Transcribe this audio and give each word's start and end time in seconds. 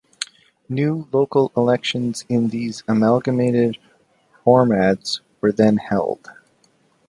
New 0.67 1.07
local 1.11 1.51
elections 1.55 2.25
in 2.27 2.47
these 2.49 2.81
amalgamated 2.87 3.77
hromadas 4.43 5.19
were 5.41 5.51
then 5.51 5.77
held. 5.77 6.27